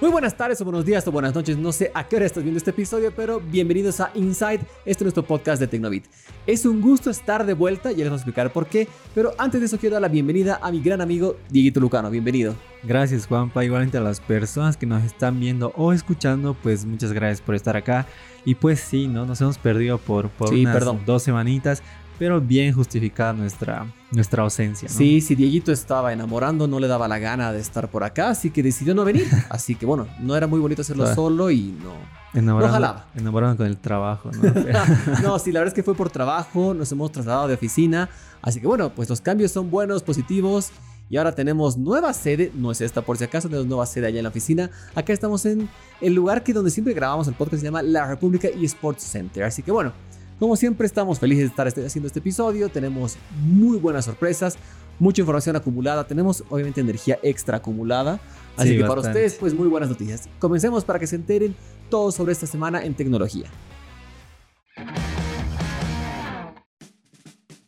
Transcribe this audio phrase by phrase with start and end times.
[0.00, 2.44] Muy buenas tardes o buenos días o buenas noches, no sé a qué hora estás
[2.44, 6.04] viendo este episodio, pero bienvenidos a Inside, este es nuestro podcast de Tecnobit.
[6.46, 9.58] Es un gusto estar de vuelta, ya les voy a explicar por qué, pero antes
[9.60, 12.54] de eso quiero dar la bienvenida a mi gran amigo Dieguito Lucano, bienvenido.
[12.84, 17.40] Gracias Juanpa, igualmente a las personas que nos están viendo o escuchando, pues muchas gracias
[17.40, 18.06] por estar acá.
[18.44, 19.26] Y pues sí, ¿no?
[19.26, 21.00] Nos hemos perdido por, por Sí, unas perdón.
[21.06, 21.82] dos semanitas,
[22.18, 24.94] pero bien justificada nuestra, nuestra ausencia, ¿no?
[24.94, 28.50] Sí, si Dieguito estaba enamorando, no le daba la gana de estar por acá, así
[28.50, 29.26] que decidió no venir.
[29.50, 31.92] Así que bueno, no era muy bonito hacerlo solo y no,
[32.34, 33.06] Enamorado, No jalaba.
[33.14, 34.42] enamorado con el trabajo, ¿no?
[35.22, 38.08] no, sí, la verdad es que fue por trabajo, nos hemos trasladado de oficina,
[38.42, 40.70] así que bueno, pues los cambios son buenos, positivos.
[41.10, 44.18] Y ahora tenemos nueva sede, no es esta por si acaso, tenemos nueva sede allá
[44.18, 44.70] en la oficina.
[44.94, 45.66] Acá estamos en
[46.02, 49.44] el lugar que donde siempre grabamos el podcast, se llama La República eSports Center.
[49.44, 49.94] Así que bueno,
[50.38, 54.56] como siempre estamos felices de estar este- haciendo este episodio, tenemos muy buenas sorpresas,
[54.98, 58.20] mucha información acumulada, tenemos obviamente energía extra acumulada.
[58.56, 59.18] Así Sí, que para bastante.
[59.20, 60.28] ustedes, pues muy buenas noticias.
[60.40, 61.54] Comencemos para que se enteren
[61.90, 63.48] todo sobre esta semana en tecnología.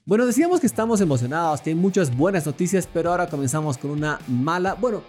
[0.05, 4.19] Bueno, decíamos que estamos emocionados, que hay muchas buenas noticias, pero ahora comenzamos con una
[4.27, 4.75] mala.
[4.75, 5.03] Bueno,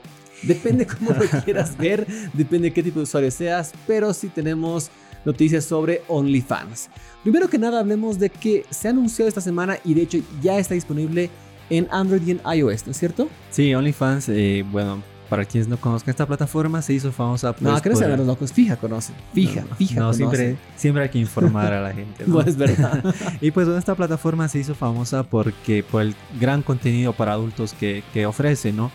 [0.43, 4.91] depende cómo lo quieras ver, depende qué tipo de usuario seas, pero sí tenemos
[5.25, 6.89] noticias sobre OnlyFans.
[7.23, 10.57] Primero que nada, hablemos de que se ha anunciado esta semana y de hecho ya
[10.57, 11.29] está disponible
[11.69, 13.29] en Android y en iOS, ¿no es cierto?
[13.51, 17.81] Sí, OnlyFans, eh, bueno, para quienes no conozcan esta plataforma, se hizo famosa pues, No,
[17.81, 20.17] que no por- los locos, fija conocen, fija, No, fija No, conocen.
[20.29, 22.23] siempre, siempre hay que informar a la gente.
[22.27, 22.33] ¿no?
[22.35, 23.01] No, es verdad.
[23.41, 27.73] Y pues bueno, esta plataforma se hizo famosa porque por el gran contenido para adultos
[27.79, 28.91] que, que ofrece, ¿no?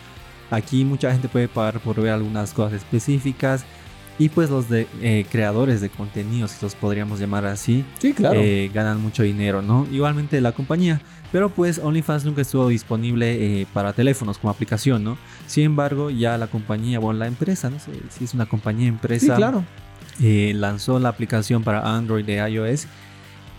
[0.50, 3.64] Aquí mucha gente puede pagar por ver algunas cosas específicas
[4.18, 8.40] y pues los de, eh, creadores de contenidos, si los podríamos llamar así, Sí, claro.
[8.42, 9.86] eh, ganan mucho dinero, ¿no?
[9.92, 11.00] Igualmente la compañía.
[11.32, 15.18] Pero pues OnlyFans nunca estuvo disponible eh, para teléfonos como aplicación, ¿no?
[15.46, 19.26] Sin embargo, ya la compañía, bueno, la empresa, no sé si es una compañía empresa
[19.26, 19.64] sí, claro.
[20.22, 22.86] eh, lanzó la aplicación para Android e iOS.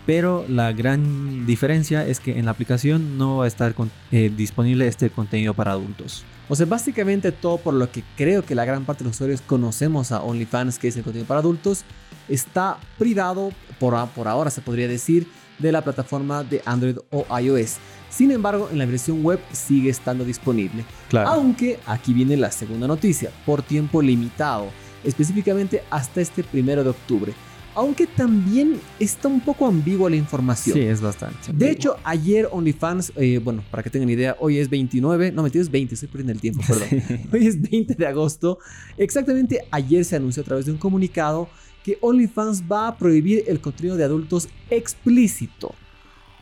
[0.06, 4.88] Pero la gran diferencia es que en la aplicación no va a estar con- disponible
[4.88, 6.24] este contenido para adultos.
[6.48, 9.42] O sea, básicamente todo por lo que creo que la gran parte de los usuarios
[9.42, 11.84] conocemos a OnlyFans, que es el contenido para adultos,
[12.28, 15.26] está privado, por, por ahora se podría decir,
[15.58, 17.76] de la plataforma de Android o iOS.
[18.10, 20.84] Sin embargo, en la versión web sigue estando disponible.
[21.08, 21.30] Claro.
[21.30, 24.68] Aunque aquí viene la segunda noticia, por tiempo limitado,
[25.04, 27.34] específicamente hasta este primero de octubre.
[27.78, 30.76] Aunque también está un poco ambigua la información.
[30.76, 31.52] sí, es bastante.
[31.52, 35.62] De hecho, ayer OnlyFans, eh, bueno, para que tengan idea, hoy es 29, no, mentira,
[35.62, 36.88] es 20, estoy perdiendo el tiempo, perdón.
[37.32, 38.58] Hoy es 20 de agosto.
[38.96, 41.48] Exactamente ayer se anunció a través de un comunicado
[41.84, 45.72] que OnlyFans va a prohibir el contenido de adultos explícito.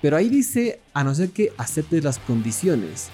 [0.00, 3.10] Pero ahí dice, a no ser que aceptes las condiciones.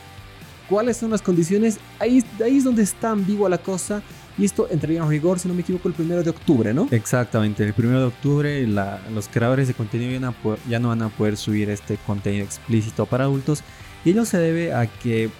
[0.68, 1.78] ¿Cuáles son las condiciones?
[1.98, 4.00] Ahí, ahí es donde está ambigua la cosa.
[4.42, 6.88] Y esto entraría en rigor, si no me equivoco, el primero de octubre, ¿no?
[6.90, 10.32] Exactamente, el 1 de octubre los creadores de contenido
[10.68, 13.62] ya no, van a poder- subir este contenido explícito para adultos.
[14.04, 15.30] Y ello se debe a que,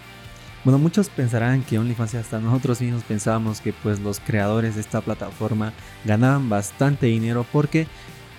[0.62, 5.00] bueno, muchos pensarán que OnlyFans hasta nosotros mismos pensábamos que pues los creadores de esta
[5.00, 5.72] plataforma
[6.04, 7.88] ganaban bastante dinero porque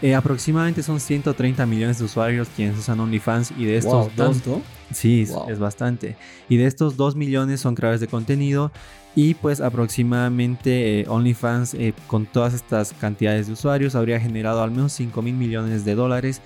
[0.03, 4.41] eh, aproximadamente son 130 millones de usuarios quienes usan OnlyFans y de estos Wow, dos,
[4.41, 4.61] ¿tanto?
[4.93, 5.49] Sí, Wow.
[5.49, 6.15] es bastante.
[6.49, 8.71] Y de estos 2 millones son creadores de contenido.
[9.15, 14.71] Y pues aproximadamente eh, OnlyFans eh, con todas estas cantidades de usuarios habría generado al
[14.71, 16.41] menos 5 mil millones de dólares,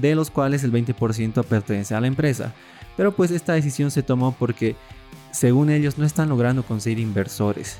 [0.00, 2.54] de los cuales el 20% pertenece a la empresa.
[2.96, 4.76] Pero pues esta decisión se tomó porque
[5.32, 7.78] según ellos no están logrando conseguir inversores.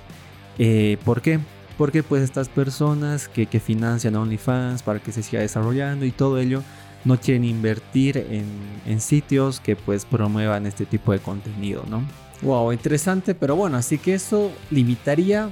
[0.59, 1.39] Eh, ¿Por qué?
[1.79, 6.63] Porque pues estas personas que, financian OnlyFans para que se siga desarrollando y todo ello
[7.05, 8.47] no quieren invertir en,
[8.87, 12.03] en sitios que pues promuevan este tipo de contenido, ¿no?
[12.43, 15.51] Wow, interesante, pero bueno, así que eso limitaría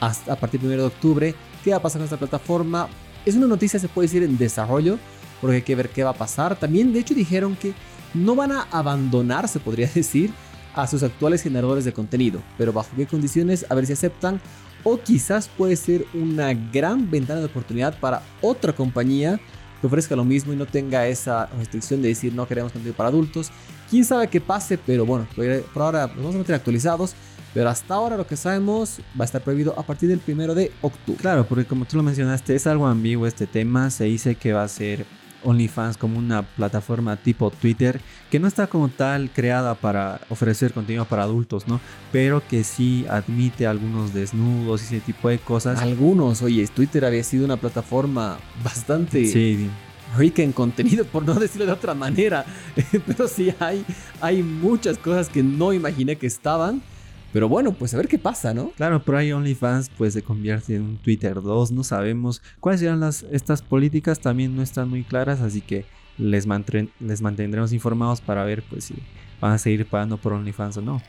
[0.00, 2.88] hasta a partir del 1 de octubre qué va a pasar con esta plataforma.
[3.24, 4.98] Es una noticia, se puede decir, en desarrollo,
[5.40, 6.56] porque hay que ver qué va a pasar.
[6.56, 7.72] También, de hecho, dijeron que
[8.14, 10.32] no van a abandonar, se podría decir,
[10.74, 14.40] a sus actuales generadores de contenido, pero bajo qué condiciones, a ver si aceptan.
[14.84, 19.40] O quizás puede ser una gran ventana de oportunidad para otra compañía
[19.80, 23.08] que ofrezca lo mismo y no tenga esa restricción de decir no queremos contenido para
[23.08, 23.50] adultos.
[23.90, 25.26] Quién sabe qué pase, pero bueno,
[25.72, 27.14] por ahora nos vamos a mantener actualizados.
[27.54, 30.72] Pero hasta ahora lo que sabemos va a estar prohibido a partir del primero de
[30.80, 31.20] octubre.
[31.20, 33.90] Claro, porque como tú lo mencionaste, es algo ambiguo este tema.
[33.90, 35.04] Se dice que va a ser
[35.44, 38.00] OnlyFans como una plataforma tipo Twitter,
[38.30, 41.80] que no está como tal creada para ofrecer contenido para adultos, ¿no?
[42.10, 45.80] Pero que sí admite algunos desnudos y ese tipo de cosas.
[45.80, 49.68] Algunos, oye, Twitter había sido una plataforma bastante Sí,
[50.16, 52.44] rica en contenido, por no decirlo de otra manera.
[53.06, 53.84] Pero sí hay,
[54.20, 56.82] hay muchas cosas que no imaginé que estaban.
[57.32, 58.70] Pero bueno, pues a ver qué pasa, ¿no?
[58.72, 63.00] Claro, pero ahí OnlyFans pues se convierte en un Twitter 2, no sabemos cuáles serán
[63.00, 65.86] las, estas políticas, también no están muy claras, así que
[66.18, 66.46] les,
[67.00, 68.94] les mantendremos informados para ver pues si
[69.40, 71.02] van a seguir pagando por OnlyFans o no.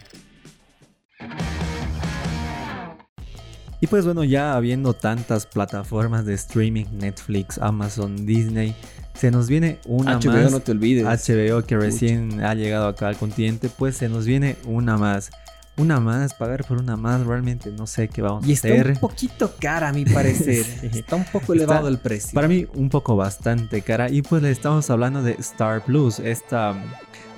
[3.82, 8.74] Y pues bueno, ya habiendo tantas plataformas de streaming, Netflix, Amazon, Disney,
[9.14, 10.52] se nos viene una HBO, más.
[10.54, 11.06] no te olvides.
[11.06, 15.32] HBO que recién ha llegado acá al continente, pues se nos viene una más.
[15.76, 18.76] Una más, pagar por una más, realmente no sé qué vamos y a hacer.
[18.92, 20.66] está un poquito cara, a mi parecer.
[20.82, 21.00] Sí.
[21.00, 22.32] Está un poco elevado el precio.
[22.34, 24.10] Para mí, un poco bastante cara.
[24.10, 26.76] Y pues le estamos hablando de Star Plus, esta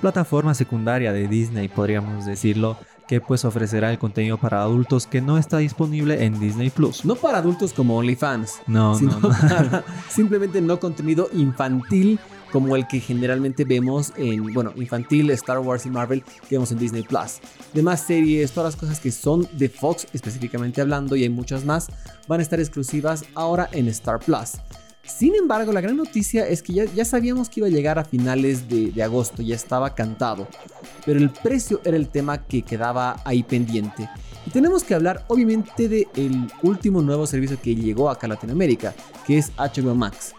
[0.00, 2.76] plataforma secundaria de Disney, podríamos decirlo,
[3.08, 7.04] que pues ofrecerá el contenido para adultos que no está disponible en Disney Plus.
[7.04, 9.28] No para adultos como OnlyFans, No, sino no, no.
[9.30, 12.18] para simplemente no contenido infantil
[12.56, 16.78] como el que generalmente vemos en, bueno, infantil, Star Wars y Marvel que vemos en
[16.78, 17.40] Disney Plus.
[17.74, 21.88] Demás series, todas las cosas que son de Fox específicamente hablando y hay muchas más,
[22.26, 24.52] van a estar exclusivas ahora en Star Plus.
[25.02, 28.06] Sin embargo, la gran noticia es que ya, ya sabíamos que iba a llegar a
[28.06, 30.48] finales de, de agosto, ya estaba cantado,
[31.04, 34.08] pero el precio era el tema que quedaba ahí pendiente.
[34.46, 38.94] Y tenemos que hablar obviamente del último nuevo servicio que llegó acá a Latinoamérica,
[39.26, 40.32] que es HBO Max.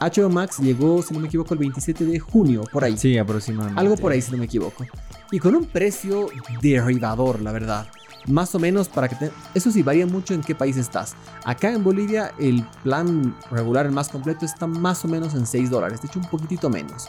[0.00, 2.96] HBO Max llegó, si no me equivoco, el 27 de junio, por ahí.
[2.96, 3.80] Sí, aproximadamente.
[3.80, 4.84] Algo por ahí, si no me equivoco.
[5.30, 6.28] Y con un precio
[6.60, 7.86] derribador, la verdad.
[8.26, 9.30] Más o menos para que te...
[9.54, 11.14] Eso sí, varía mucho en qué país estás.
[11.44, 15.68] Acá en Bolivia el plan regular, el más completo, está más o menos en 6
[15.68, 16.00] dólares.
[16.00, 17.06] De hecho, un poquitito menos.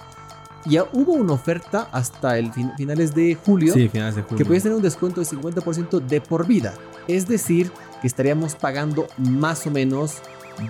[0.65, 4.37] Ya hubo una oferta hasta el fin- finales de julio Sí, finales de julio.
[4.37, 6.73] que puedes tener un descuento de 50% de por vida.
[7.07, 7.71] Es decir,
[8.01, 10.15] que estaríamos pagando más o menos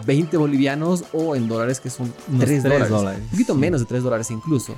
[0.05, 2.89] 20 bolivianos o en dólares que son Unos 3 tres dólares.
[2.89, 3.59] dólares, Un poquito sí.
[3.59, 4.75] menos de 3 dólares incluso.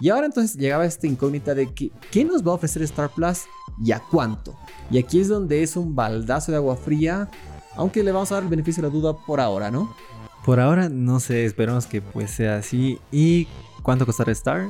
[0.00, 3.42] Y ahora entonces llegaba esta incógnita de que, qué nos va a ofrecer Star Plus
[3.82, 4.54] y a cuánto.
[4.90, 7.30] Y aquí es donde es un baldazo de agua fría,
[7.76, 9.94] aunque le vamos a dar el beneficio de la duda por ahora, ¿no?
[10.44, 12.98] Por ahora, no sé, esperamos que pues sea así.
[13.10, 13.48] ¿Y
[13.82, 14.68] cuánto costará Star?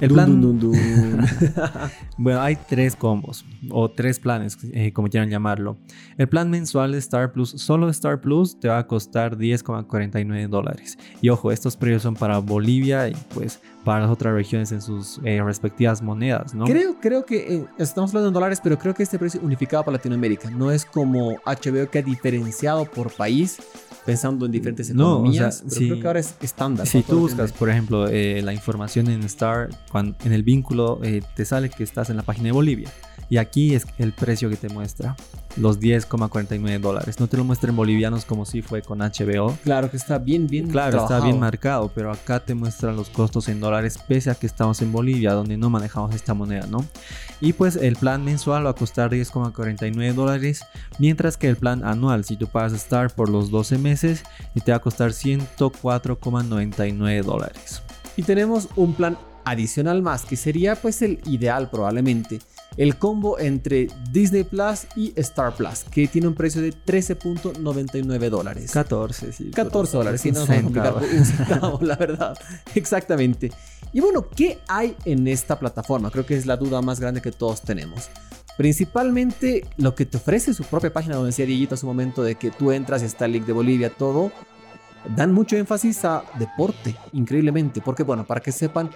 [0.00, 1.20] El plan, dun, dun, dun.
[2.18, 5.76] bueno, hay tres combos o tres planes, eh, como quieran llamarlo.
[6.16, 10.98] El plan mensual de Star Plus, solo Star Plus, te va a costar 10,49 dólares.
[11.20, 15.18] Y ojo, estos precios son para Bolivia y pues para las otras regiones en sus
[15.24, 16.64] eh, respectivas monedas, ¿no?
[16.66, 19.96] Creo, creo que eh, estamos hablando en dólares, pero creo que este precio unificado para
[19.96, 20.50] Latinoamérica.
[20.50, 23.56] No es como HBO que ha diferenciado por país,
[24.04, 25.56] pensando en diferentes No, o economías.
[25.58, 26.86] sea, pero si- creo que ahora es estándar.
[26.86, 31.22] Si tú buscas, por ejemplo, eh, la información en Star, cuan- en el vínculo eh,
[31.34, 32.90] te sale que estás en la página de Bolivia.
[33.30, 35.14] Y aquí es el precio que te muestra,
[35.56, 37.20] los 10,49 dólares.
[37.20, 39.54] No te lo muestra en bolivianos como si fue con HBO.
[39.64, 40.68] Claro que está bien, bien.
[40.70, 41.24] Claro, está trabajado.
[41.24, 44.92] bien marcado, pero acá te muestran los costos en dólares, pese a que estamos en
[44.92, 46.82] Bolivia, donde no manejamos esta moneda, ¿no?
[47.42, 50.64] Y pues el plan mensual va a costar 10,49 dólares,
[50.98, 54.22] mientras que el plan anual, si tú pagas Star por los 12 meses,
[54.64, 57.82] te va a costar 104,99 dólares.
[58.16, 59.18] Y tenemos un plan
[59.50, 62.40] adicional más, que sería pues el ideal probablemente.
[62.76, 68.70] El combo entre Disney Plus y Star Plus, que tiene un precio de 13.99 dólares.
[68.70, 69.50] 14, sí.
[69.50, 72.38] 14 dólares, sí, no nos Un vamos a centavo, la verdad.
[72.74, 73.50] Exactamente.
[73.92, 76.10] Y bueno, ¿qué hay en esta plataforma?
[76.10, 78.10] Creo que es la duda más grande que todos tenemos.
[78.58, 82.34] Principalmente lo que te ofrece su propia página, donde decía Dieguito hace un momento de
[82.34, 84.32] que tú entras y está el link de Bolivia, todo.
[85.16, 88.90] Dan mucho énfasis a deporte, increíblemente, porque bueno, para que sepan,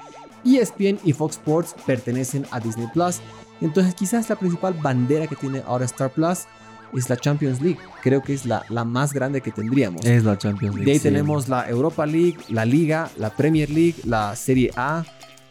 [0.45, 3.21] ESPN y Fox Sports pertenecen a Disney Plus.
[3.61, 6.47] Entonces, quizás la principal bandera que tiene ahora Star Plus
[6.93, 7.79] es la Champions League.
[8.03, 10.05] Creo que es la, la más grande que tendríamos.
[10.05, 10.87] Es la Champions League.
[10.87, 11.05] De ahí sí.
[11.05, 15.05] tenemos la Europa League, la Liga, la Premier League, la Serie A,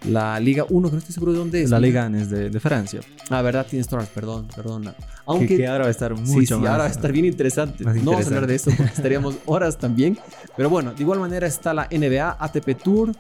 [0.08, 1.70] la Liga 1, que no estoy seguro de dónde es.
[1.70, 1.80] La.
[1.80, 3.02] Liga es de, de Francia.
[3.30, 4.94] Ah, verdad, tienes todas, perdón, perdona.
[4.94, 6.70] Que, Aunque que ahora va a estar mucho sí, sí, más.
[6.70, 7.84] ahora va a estar bien interesante.
[7.84, 8.72] más No vamos a hablar de interesante.
[8.74, 10.18] eso porque estaríamos horas también.
[10.58, 13.12] Pero bueno, de igual manera está la NBA, ATP Tour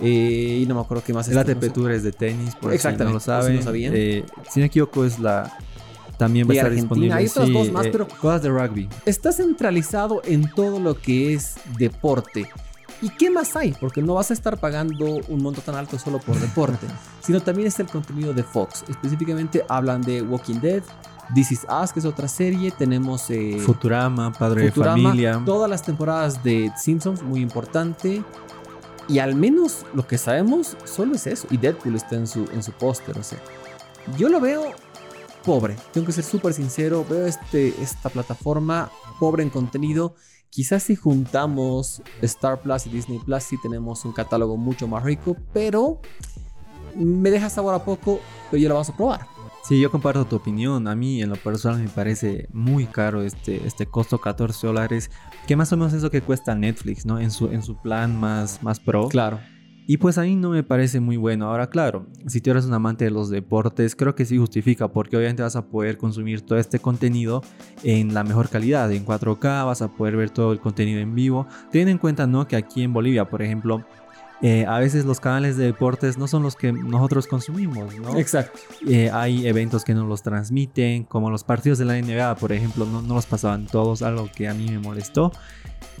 [0.00, 1.70] eh, y no me acuerdo qué más El está, ATP no sé.
[1.70, 3.56] Tour es de tenis, por si no Exactamente, lo por si saben.
[3.56, 3.92] no sabían.
[3.96, 5.56] Eh, si no me equivoco, es la.
[6.18, 7.14] También va a estar Argentina, disponible.
[7.14, 8.88] hay otras sí, dos más, eh, pero- Cosas de rugby.
[9.04, 12.48] Está centralizado en todo lo que es deporte.
[13.02, 13.74] ¿Y qué más hay?
[13.78, 16.86] Porque no vas a estar pagando un monto tan alto solo por deporte,
[17.20, 18.84] sino también está el contenido de Fox.
[18.88, 20.82] Específicamente hablan de Walking Dead,
[21.34, 22.70] This Is Us, que es otra serie.
[22.70, 25.42] Tenemos eh, Futurama, Padre Futurama, de Familia.
[25.44, 28.22] todas las temporadas de Simpsons, muy importante.
[29.08, 31.46] Y al menos lo que sabemos solo es eso.
[31.50, 33.18] Y Deadpool está en su, en su póster.
[33.18, 33.38] O sea,
[34.16, 34.72] yo lo veo
[35.44, 35.76] pobre.
[35.92, 37.04] Tengo que ser súper sincero.
[37.08, 40.14] Veo este, esta plataforma pobre en contenido.
[40.50, 45.36] Quizás si juntamos Star Plus y Disney Plus, sí tenemos un catálogo mucho más rico.
[45.52, 46.00] Pero
[46.94, 48.20] me deja sabor a poco.
[48.50, 49.36] Pero ya lo vamos a probar.
[49.66, 50.86] Sí, yo comparto tu opinión.
[50.86, 55.10] A mí en lo personal me parece muy caro este, este costo 14 dólares,
[55.48, 57.18] que más o menos es lo que cuesta Netflix, ¿no?
[57.18, 59.08] En su, en su plan más, más pro.
[59.08, 59.40] Claro.
[59.88, 61.46] Y pues a mí no me parece muy bueno.
[61.46, 65.16] Ahora, claro, si tú eres un amante de los deportes, creo que sí justifica, porque
[65.16, 67.42] obviamente vas a poder consumir todo este contenido
[67.84, 71.46] en la mejor calidad, en 4K, vas a poder ver todo el contenido en vivo.
[71.70, 72.48] Ten en cuenta, ¿no?
[72.48, 73.84] Que aquí en Bolivia, por ejemplo,
[74.42, 78.18] eh, a veces los canales de deportes no son los que nosotros consumimos, ¿no?
[78.18, 78.58] Exacto.
[78.86, 82.84] Eh, hay eventos que no los transmiten, como los partidos de la NBA, por ejemplo,
[82.84, 85.32] no, no, los pasaban todos, algo que a mí me molestó.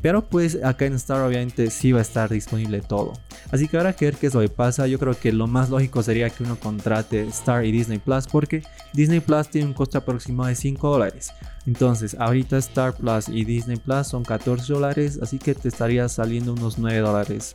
[0.02, 3.14] Pero pues acá en Star obviamente sí va a estar disponible todo.
[3.50, 4.86] Así que habrá que ver qué es lo que pasa.
[4.86, 8.62] Yo creo que lo más lógico sería que uno contrate Star y Disney Plus porque
[8.92, 11.32] Disney Plus tiene un costo aproximado de 5 dólares.
[11.66, 16.52] Entonces, ahorita Star Plus y Disney Plus son 14 dólares, así que te estaría saliendo
[16.52, 17.54] unos 9 dólares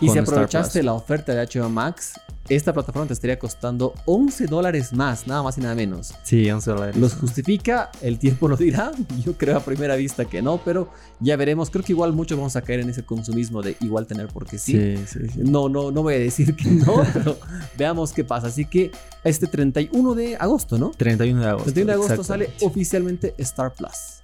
[0.00, 2.14] y si aprovechaste la oferta de HBO Max,
[2.48, 6.14] esta plataforma te estaría costando 11 dólares más, nada más y nada menos.
[6.22, 6.96] Sí, 11 dólares.
[6.96, 7.90] ¿Los justifica?
[8.00, 8.92] El tiempo lo dirá.
[9.24, 10.90] Yo creo a primera vista que no, pero
[11.20, 11.68] ya veremos.
[11.70, 14.72] Creo que igual muchos vamos a caer en ese consumismo de igual tener porque sí.
[14.72, 15.40] Sí, sí, sí.
[15.42, 17.38] No, no, no voy a decir que no, pero
[17.76, 18.46] veamos qué pasa.
[18.46, 18.90] Así que
[19.24, 20.90] este 31 de agosto, ¿no?
[20.90, 21.64] 31 de agosto.
[21.64, 24.20] 31 de agosto sale oficialmente Star Plus.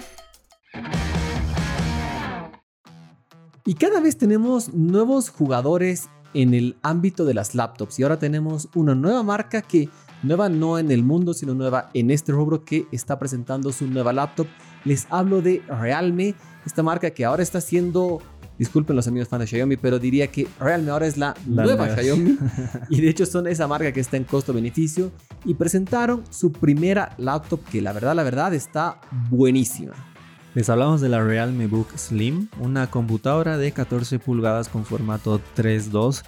[3.66, 7.99] Y cada vez tenemos nuevos jugadores en el ámbito de las laptops.
[7.99, 9.88] Y ahora tenemos una nueva marca que,
[10.23, 14.12] nueva no en el mundo, sino nueva en este rubro que está presentando su nueva
[14.12, 14.47] laptop.
[14.85, 16.35] Les hablo de Realme,
[16.66, 18.21] esta marca que ahora está siendo,
[18.59, 21.87] disculpen los amigos fans de Xiaomi, pero diría que Realme ahora es la, La nueva
[21.87, 22.02] nueva.
[22.02, 22.37] Xiaomi.
[22.90, 25.11] y de hecho son esa marca que está en costo-beneficio.
[25.47, 30.13] Y presentaron su primera laptop que la verdad, la verdad está buenísima.
[30.54, 36.23] Les hablamos de la Realme Book Slim, una computadora de 14 pulgadas con formato 3.2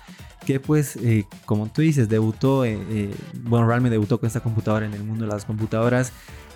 [0.44, 4.86] que pues eh, como tú dices debutó, eh, eh, bueno Realme debutó con esta computadora
[4.86, 6.12] en el mundo de las computadoras.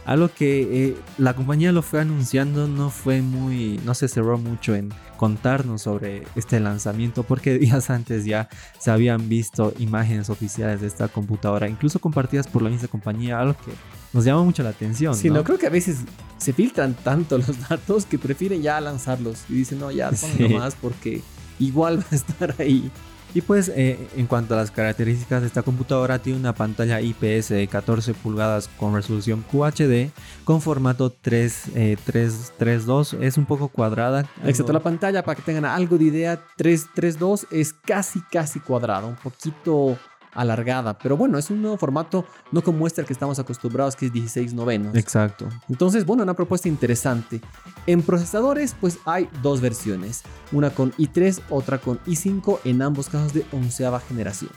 [0.07, 4.75] Algo que eh, la compañía lo fue anunciando no fue muy, no se cerró mucho
[4.75, 8.49] en contarnos sobre este lanzamiento porque días antes ya
[8.79, 13.55] se habían visto imágenes oficiales de esta computadora, incluso compartidas por la misma compañía, algo
[13.55, 13.73] que
[14.12, 15.14] nos llama mucho la atención.
[15.14, 15.35] Sí, ¿no?
[15.37, 15.99] no creo que a veces
[16.38, 20.55] se filtran tanto los datos que prefieren ya lanzarlos y dicen, no, ya ponlo Sí.
[20.55, 21.23] más porque
[21.59, 22.90] igual va a estar ahí.
[23.33, 27.50] Y pues eh, en cuanto a las características de esta computadora, tiene una pantalla IPS
[27.50, 30.11] de 14 pulgadas con resolución QHD
[30.43, 33.19] con formato 3, eh, 3, 3.2.
[33.23, 34.29] Es un poco cuadrada.
[34.45, 39.14] Excepto la pantalla, para que tengan algo de idea, 3.3.2 es casi, casi cuadrada, un
[39.14, 39.97] poquito
[40.35, 40.99] alargada.
[40.99, 44.13] Pero bueno, es un nuevo formato, no como este al que estamos acostumbrados, que es
[44.13, 44.95] 16 novenos.
[44.97, 45.49] Exacto.
[45.69, 47.41] Entonces, bueno, una propuesta interesante.
[47.87, 50.23] En procesadores, pues hay dos versiones.
[50.53, 54.51] Una con i3, otra con i5, en ambos casos de onceava generación.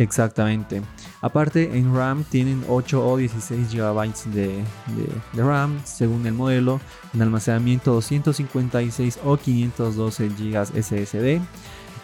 [0.00, 0.82] Exactamente.
[1.20, 4.64] Aparte, en RAM tienen 8 o 16 GB de, de-
[5.32, 6.80] de RAM según el modelo.
[7.14, 11.40] En almacenamiento 256 o 512 GB SSD.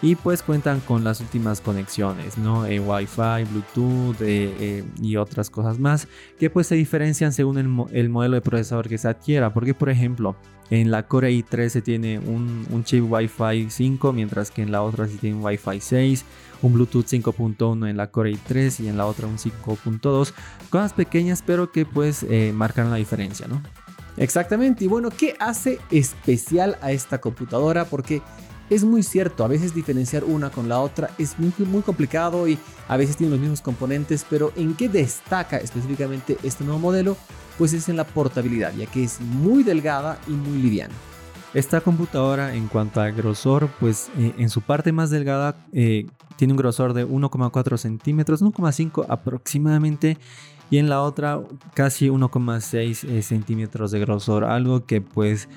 [0.03, 2.65] Y pues cuentan con las últimas conexiones, ¿no?
[2.65, 6.07] Eh, Wi-Fi, Bluetooth eh, eh, y otras cosas más
[6.39, 9.53] que pues se diferencian según el, mo- el modelo de procesador que se adquiera.
[9.53, 10.35] Porque por ejemplo,
[10.71, 15.07] en la Core i3 se tiene un, chip Wi-Fi 5, mientras que en la otra
[15.07, 16.25] sí tiene un Wi-Fi 6
[16.63, 20.33] un Bluetooth 5.1 en la Core i3 y en la otra un 5.2.
[20.71, 23.61] Cosas pequeñas pero que pues eh, marcan la diferencia, ¿no?
[24.17, 24.85] Exactamente.
[24.85, 27.85] Y bueno, ¿qué hace especial a esta computadora?
[27.85, 28.21] Porque
[28.71, 32.57] es muy cierto, a veces diferenciar una con la otra es muy, muy complicado y
[32.87, 37.17] a veces tienen los mismos componentes, pero ¿en qué destaca específicamente este nuevo modelo?
[37.57, 40.93] Pues es en la portabilidad, ya que es muy delgada y muy liviana.
[41.53, 46.05] Esta computadora en cuanto al grosor, pues eh, en su parte más delgada eh,
[46.37, 50.17] tiene un grosor de 1,4 centímetros, 1,5 aproximadamente,
[50.69, 51.41] y en la otra
[51.73, 55.49] casi 1,6 eh, centímetros de grosor, algo que pues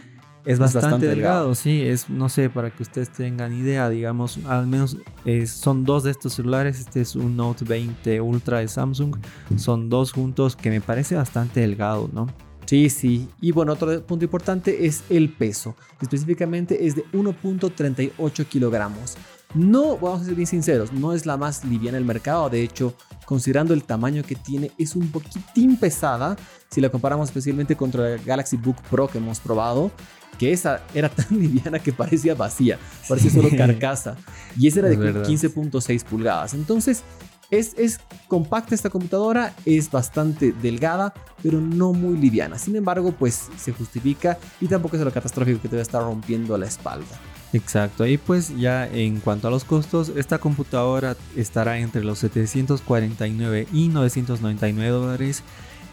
[0.44, 1.54] es bastante, bastante delgado, delgado.
[1.54, 6.04] sí, es, no sé, para que ustedes tengan idea, digamos, al menos eh, son dos
[6.04, 9.16] de estos celulares, este es un Note 20 Ultra de Samsung,
[9.56, 12.26] son dos juntos que me parece bastante delgado, ¿no?
[12.66, 13.28] Sí, sí.
[13.40, 15.76] Y bueno, otro punto importante es el peso.
[16.00, 19.16] Específicamente es de 1.38 kilogramos.
[19.54, 22.50] No, vamos a ser bien sinceros, no es la más liviana del mercado.
[22.50, 26.36] De hecho, considerando el tamaño que tiene, es un poquitín pesada.
[26.70, 29.92] Si la comparamos especialmente contra el Galaxy Book Pro que hemos probado,
[30.34, 34.16] que esa era tan liviana que parecía vacía, parecía solo carcasa.
[34.58, 35.24] Y esa era de Es verdad.
[35.24, 36.54] 15.6 pulgadas.
[36.54, 37.02] Entonces,
[37.50, 42.58] es, es compacta esta computadora, es bastante delgada, pero no muy liviana.
[42.58, 46.02] Sin embargo, pues se justifica y tampoco es lo catastrófico que te va a estar
[46.02, 47.06] rompiendo la espalda.
[47.52, 53.68] Exacto, y pues ya en cuanto a los costos, esta computadora estará entre los 749
[53.72, 55.44] y 999 dólares.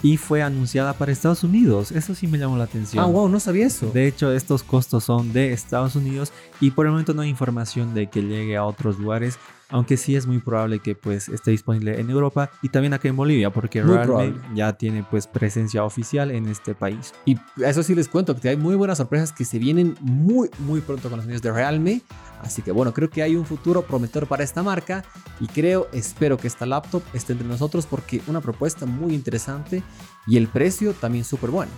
[0.03, 1.91] Y fue anunciada para Estados Unidos.
[1.91, 3.03] Eso sí me llamó la atención.
[3.03, 3.91] Ah, wow, no sabía eso.
[3.91, 7.93] De hecho, estos costos son de Estados Unidos y por el momento no hay información
[7.93, 9.37] de que llegue a otros lugares
[9.71, 13.15] aunque sí es muy probable que pues esté disponible en Europa y también acá en
[13.15, 17.13] Bolivia, porque realmente ya tiene pues presencia oficial en este país.
[17.25, 20.81] Y eso sí les cuento que hay muy buenas sorpresas que se vienen muy muy
[20.81, 22.01] pronto con los niños de Realme,
[22.41, 25.03] así que bueno, creo que hay un futuro prometedor para esta marca
[25.39, 29.83] y creo, espero que esta laptop esté entre nosotros porque una propuesta muy interesante
[30.27, 31.71] y el precio también súper bueno.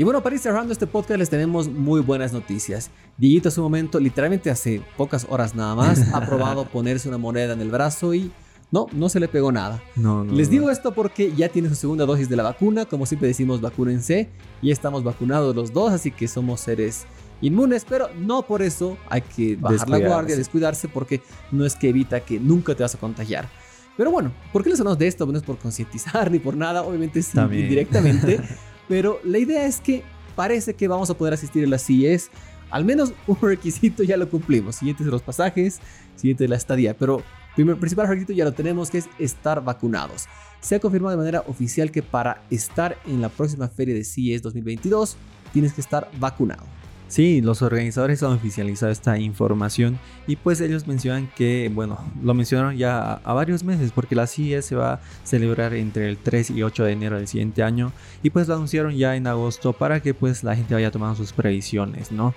[0.00, 2.90] Y bueno, para ir cerrando este podcast les tenemos muy buenas noticias.
[3.18, 7.52] Dieguito hace un momento, literalmente hace pocas horas nada más, ha probado ponerse una moneda
[7.52, 8.32] en el brazo y
[8.70, 9.82] no, no se le pegó nada.
[9.96, 13.28] No, Les digo esto porque ya tiene su segunda dosis de la vacuna, como siempre
[13.28, 14.30] decimos, vacúnense.
[14.62, 17.04] Y estamos vacunados los dos, así que somos seres
[17.42, 21.20] inmunes, pero no por eso hay que bajar la guardia, descuidarse, porque
[21.52, 23.50] no es que evita que nunca te vas a contagiar.
[23.98, 25.26] Pero bueno, ¿por qué les hablamos de esto?
[25.26, 28.40] No es por concientizar ni por nada, obviamente sí, indirectamente.
[28.90, 30.02] Pero la idea es que
[30.34, 32.28] parece que vamos a poder asistir a la CES.
[32.70, 34.74] Al menos un requisito ya lo cumplimos.
[34.74, 35.78] Siguiente de los pasajes,
[36.16, 36.98] siguiente de la estadía.
[36.98, 37.22] Pero
[37.56, 40.26] el principal requisito ya lo tenemos, que es estar vacunados.
[40.60, 44.42] Se ha confirmado de manera oficial que para estar en la próxima feria de CES
[44.42, 45.16] 2022
[45.52, 46.64] tienes que estar vacunado.
[47.10, 49.98] Sí, los organizadores han oficializado esta información
[50.28, 54.62] y pues ellos mencionan que, bueno, lo mencionaron ya a, varios meses porque la CIE
[54.62, 58.30] se va a celebrar entre el 3 y 8 de enero del siguiente año y
[58.30, 62.12] pues lo anunciaron ya en agosto para que pues la gente vaya tomando sus previsiones,
[62.12, 62.32] ¿no?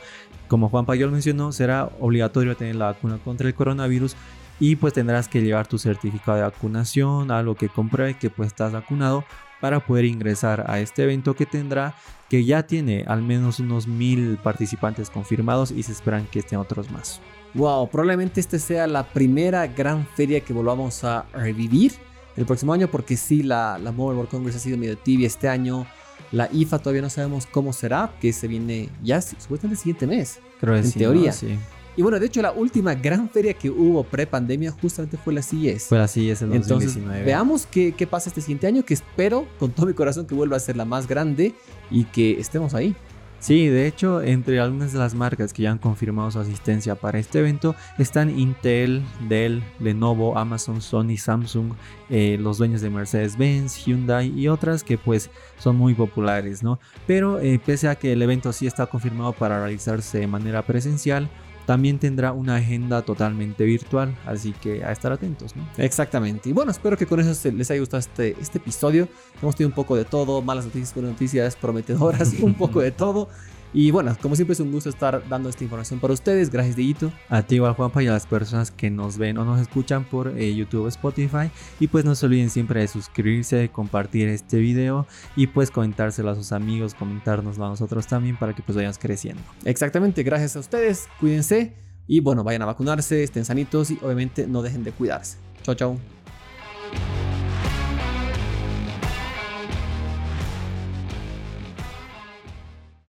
[0.47, 4.15] Como Juan Payol mencionó, será obligatorio tener la vacuna contra el coronavirus
[4.59, 8.71] y pues tendrás que llevar tu certificado de vacunación, algo que compruebe que pues estás
[8.71, 9.23] vacunado
[9.63, 11.95] para poder ingresar a este evento que tendrá,
[12.29, 16.91] que ya tiene al menos unos mil participantes confirmados y se esperan que estén otros
[16.91, 17.21] más.
[17.53, 21.93] Wow, probablemente esta sea la primera gran feria que volvamos a revivir
[22.35, 25.47] el próximo año, porque sí, la, la Mobile World Congress ha sido medio tibia este
[25.47, 25.87] año.
[26.33, 30.39] La IFA todavía no sabemos cómo será, que se viene ya supuestamente el siguiente mes.
[30.59, 31.31] Creo en teoría.
[31.31, 31.57] sí.
[31.95, 35.85] Y bueno, de hecho, la última gran feria que hubo pre-pandemia justamente fue la CES.
[35.85, 36.57] Fue la CES en 2019.
[36.57, 40.33] Entonces, veamos qué, qué pasa este siguiente año, que espero con todo mi corazón que
[40.33, 41.53] vuelva a ser la más grande
[41.91, 42.95] y que estemos ahí.
[43.43, 47.19] Sí, de hecho, entre algunas de las marcas que ya han confirmado su asistencia para
[47.19, 51.73] este evento están Intel, Dell, Lenovo, Amazon, Sony, Samsung,
[52.09, 56.79] eh, los dueños de Mercedes-Benz, Hyundai y otras que pues son muy populares, ¿no?
[57.05, 61.29] Pero eh, pese a que el evento sí está confirmado para realizarse de manera presencial,
[61.65, 65.55] también tendrá una agenda totalmente virtual, así que a estar atentos.
[65.55, 65.67] ¿no?
[65.77, 66.49] Exactamente.
[66.49, 69.07] Y bueno, espero que con eso les haya gustado este, este episodio.
[69.41, 73.29] Hemos tenido un poco de todo, malas noticias, buenas noticias, prometedoras, un poco de todo.
[73.73, 76.49] Y bueno, como siempre es un gusto estar dando esta información para ustedes.
[76.49, 77.11] Gracias, Dieguito.
[77.29, 80.37] A ti igual, Juanpa, y a las personas que nos ven o nos escuchan por
[80.37, 81.49] eh, YouTube o Spotify.
[81.79, 86.29] Y pues no se olviden siempre de suscribirse, de compartir este video y pues comentárselo
[86.29, 89.41] a sus amigos, comentárnoslo a nosotros también para que pues vayamos creciendo.
[89.65, 91.07] Exactamente, gracias a ustedes.
[91.19, 91.73] Cuídense
[92.07, 95.37] y bueno, vayan a vacunarse, estén sanitos y obviamente no dejen de cuidarse.
[95.63, 95.97] Chao, chao.